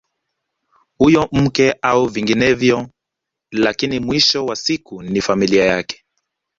Huyo 0.97 1.29
mke 1.31 1.75
au 1.81 2.05
vinginevyo 2.07 2.87
lakini 3.51 3.99
mwisho 3.99 4.45
wa 4.45 4.55
siku 4.55 5.03
ni 5.03 5.21
familia 5.21 5.65
yake 5.65 6.03